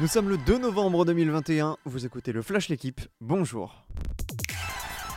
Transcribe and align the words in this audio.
Nous 0.00 0.06
sommes 0.06 0.30
le 0.30 0.38
2 0.38 0.58
novembre 0.58 1.04
2021, 1.04 1.76
vous 1.84 2.06
écoutez 2.06 2.32
le 2.32 2.40
Flash 2.40 2.70
L'équipe, 2.70 3.02
bonjour. 3.20 3.84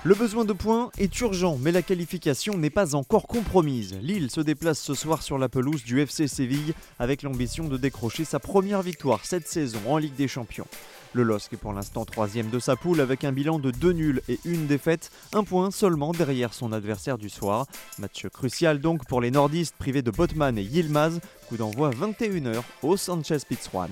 Le 0.04 0.14
besoin 0.14 0.44
de 0.44 0.52
points 0.52 0.92
est 0.98 1.20
urgent, 1.22 1.58
mais 1.60 1.72
la 1.72 1.82
qualification 1.82 2.58
n'est 2.58 2.70
pas 2.70 2.94
encore 2.94 3.26
compromise. 3.26 3.96
Lille 4.02 4.30
se 4.30 4.42
déplace 4.42 4.80
ce 4.80 4.94
soir 4.94 5.24
sur 5.24 5.38
la 5.38 5.48
pelouse 5.50 5.84
du 5.84 6.02
FC 6.02 6.28
Séville 6.28 6.74
avec 7.00 7.24
l'ambition 7.24 7.70
de 7.70 7.78
décrocher 7.78 8.26
sa 8.26 8.40
première 8.40 8.82
victoire 8.82 9.24
cette 9.24 9.48
saison 9.48 9.80
en 9.88 9.98
Ligue 9.98 10.16
des 10.16 10.28
Champions. 10.28 10.68
Le 11.14 11.24
LOSC 11.24 11.54
est 11.54 11.58
pour 11.58 11.72
l'instant 11.72 12.04
troisième 12.04 12.50
de 12.50 12.60
sa 12.60 12.76
poule 12.76 13.00
avec 13.00 13.24
un 13.24 13.32
bilan 13.32 13.58
de 13.58 13.72
2 13.72 13.94
nuls 13.94 14.22
et 14.28 14.40
une 14.44 14.68
défaite, 14.68 15.10
un 15.34 15.46
point 15.46 15.72
seulement 15.72 16.12
derrière 16.12 16.54
son 16.54 16.74
adversaire 16.74 17.18
du 17.18 17.30
soir. 17.30 17.66
Match 17.98 18.28
crucial 18.28 18.80
donc 18.80 19.08
pour 19.08 19.22
les 19.22 19.32
nordistes 19.32 19.76
privés 19.78 20.02
de 20.02 20.12
Botman 20.12 20.58
et 20.58 20.64
Yilmaz, 20.64 21.22
coup 21.48 21.56
d'envoi 21.56 21.92
21h 21.92 22.62
au 22.84 22.98
Sanchez 22.98 23.38
Pizjuan. 23.48 23.90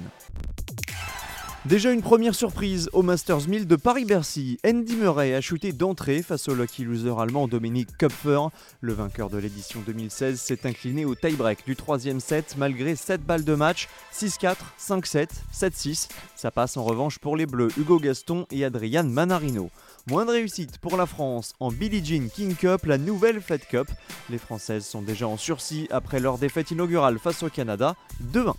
Déjà 1.66 1.94
une 1.94 2.02
première 2.02 2.36
surprise 2.36 2.90
au 2.92 3.04
Masters 3.04 3.48
1000 3.48 3.68
de 3.68 3.78
Paris-Bercy. 3.78 4.60
Andy 4.68 4.98
Murray 4.98 5.34
a 5.34 5.40
chuté 5.40 5.72
d'entrée 5.72 6.22
face 6.22 6.50
au 6.50 6.56
lucky 6.56 6.84
loser 6.84 7.18
allemand 7.18 7.48
Dominique 7.48 7.96
Köpfer. 7.98 8.48
Le 8.82 8.92
vainqueur 8.92 9.30
de 9.30 9.38
l'édition 9.38 9.80
2016 9.86 10.42
s'est 10.42 10.68
incliné 10.68 11.06
au 11.06 11.16
tie-break 11.16 11.66
du 11.66 11.78
troisième 11.78 12.20
set 12.20 12.56
malgré 12.58 12.98
7 12.98 13.26
balles 13.26 13.46
de 13.46 13.56
match, 13.56 13.88
6-4, 14.14 14.58
5-7, 14.78 15.30
7-6. 15.54 16.10
Ça 16.36 16.52
passe 16.52 16.76
en 16.76 16.84
revanche 16.84 17.18
pour 17.20 17.38
les 17.38 17.46
Bleus 17.46 17.70
Hugo 17.78 17.98
Gaston 17.98 18.46
et 18.52 18.66
Adrian 18.66 19.06
Manarino. 19.06 19.70
Moins 20.10 20.26
de 20.26 20.32
réussite 20.32 20.80
pour 20.80 20.98
la 20.98 21.06
France 21.06 21.54
en 21.62 21.72
Billie 21.72 22.04
Jean 22.04 22.28
King 22.28 22.56
Cup, 22.56 22.84
la 22.84 22.98
nouvelle 22.98 23.40
Fed 23.40 23.66
Cup. 23.66 23.88
Les 24.30 24.38
Françaises 24.38 24.86
sont 24.86 25.02
déjà 25.02 25.30
en 25.30 25.38
sursis 25.38 25.88
après 25.92 26.20
leur 26.20 26.40
défaite 26.40 26.72
inaugurale 26.72 27.20
face 27.20 27.42
au 27.42 27.50
Canada 27.50 27.96
2-1. 28.34 28.54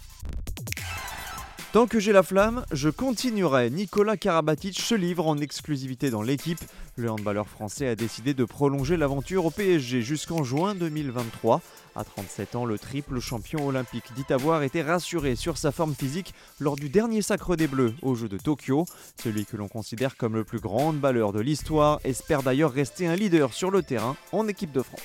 Tant 1.74 1.88
que 1.88 1.98
j'ai 1.98 2.12
la 2.12 2.22
flamme, 2.22 2.64
je 2.70 2.88
continuerai. 2.88 3.68
Nicolas 3.68 4.16
Karabatic 4.16 4.78
se 4.78 4.94
livre 4.94 5.26
en 5.26 5.38
exclusivité 5.38 6.08
dans 6.08 6.22
l'équipe. 6.22 6.60
Le 6.94 7.10
handballeur 7.10 7.48
français 7.48 7.88
a 7.88 7.96
décidé 7.96 8.32
de 8.32 8.44
prolonger 8.44 8.96
l'aventure 8.96 9.46
au 9.46 9.50
PSG 9.50 10.00
jusqu'en 10.00 10.44
juin 10.44 10.76
2023. 10.76 11.60
À 11.96 12.04
37 12.04 12.54
ans, 12.54 12.64
le 12.64 12.78
triple 12.78 13.18
champion 13.18 13.66
olympique 13.66 14.04
dit 14.14 14.32
avoir 14.32 14.62
été 14.62 14.82
rassuré 14.82 15.34
sur 15.34 15.58
sa 15.58 15.72
forme 15.72 15.96
physique 15.96 16.32
lors 16.60 16.76
du 16.76 16.90
dernier 16.90 17.22
sacre 17.22 17.56
des 17.56 17.66
Bleus 17.66 17.94
aux 18.02 18.14
Jeux 18.14 18.28
de 18.28 18.38
Tokyo. 18.38 18.86
Celui 19.20 19.44
que 19.44 19.56
l'on 19.56 19.66
considère 19.66 20.16
comme 20.16 20.34
le 20.34 20.44
plus 20.44 20.60
grand 20.60 20.90
handballeur 20.90 21.32
de 21.32 21.40
l'histoire 21.40 21.98
espère 22.04 22.44
d'ailleurs 22.44 22.72
rester 22.72 23.08
un 23.08 23.16
leader 23.16 23.52
sur 23.52 23.72
le 23.72 23.82
terrain 23.82 24.14
en 24.30 24.46
équipe 24.46 24.70
de 24.70 24.82
France. 24.82 25.00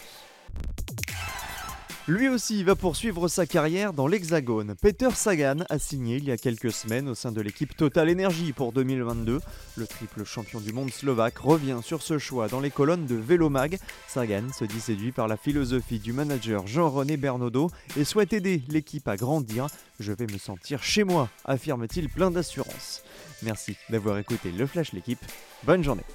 Lui 2.09 2.27
aussi 2.27 2.63
va 2.63 2.75
poursuivre 2.75 3.27
sa 3.27 3.45
carrière 3.45 3.93
dans 3.93 4.07
l'Hexagone. 4.07 4.73
Peter 4.81 5.09
Sagan 5.13 5.57
a 5.69 5.77
signé 5.77 6.17
il 6.17 6.23
y 6.23 6.31
a 6.31 6.37
quelques 6.37 6.71
semaines 6.71 7.07
au 7.07 7.13
sein 7.13 7.31
de 7.31 7.39
l'équipe 7.39 7.77
Total 7.77 8.09
Energy 8.09 8.51
pour 8.51 8.71
2022. 8.71 9.39
Le 9.75 9.85
triple 9.85 10.23
champion 10.25 10.59
du 10.59 10.73
monde 10.73 10.89
slovaque 10.89 11.37
revient 11.37 11.81
sur 11.83 12.01
ce 12.01 12.17
choix 12.17 12.47
dans 12.47 12.61
les 12.61 12.71
colonnes 12.71 13.05
de 13.05 13.13
Vélomag. 13.13 13.77
Sagan 14.07 14.51
se 14.51 14.65
dit 14.65 14.81
séduit 14.81 15.11
par 15.11 15.27
la 15.27 15.37
philosophie 15.37 15.99
du 15.99 16.11
manager 16.11 16.65
Jean-René 16.65 17.15
Bernaudot 17.15 17.69
et 17.95 18.03
souhaite 18.03 18.33
aider 18.33 18.63
l'équipe 18.69 19.07
à 19.07 19.15
grandir. 19.15 19.67
Je 19.99 20.11
vais 20.11 20.25
me 20.25 20.39
sentir 20.39 20.81
chez 20.81 21.03
moi, 21.03 21.29
affirme-t-il 21.45 22.09
plein 22.09 22.31
d'assurance. 22.31 23.03
Merci 23.43 23.77
d'avoir 23.91 24.17
écouté 24.17 24.51
le 24.51 24.65
Flash 24.65 24.93
l'équipe. 24.93 25.23
Bonne 25.63 25.83
journée. 25.83 26.05